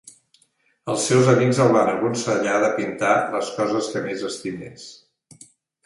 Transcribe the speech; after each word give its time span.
Els 0.93 1.03
seus 1.11 1.29
amics 1.33 1.59
el 1.67 1.77
van 1.77 1.91
aconsellar 1.93 2.57
de 2.65 2.73
pintar 2.81 3.13
les 3.37 3.55
coses 3.61 3.93
que 3.95 4.05
més 4.11 4.29
estimés. 4.35 4.93